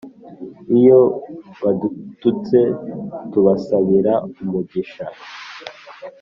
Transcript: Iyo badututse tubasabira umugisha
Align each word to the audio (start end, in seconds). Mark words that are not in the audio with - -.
Iyo 0.77 0.99
badututse 1.61 2.59
tubasabira 3.31 4.13
umugisha 4.41 5.05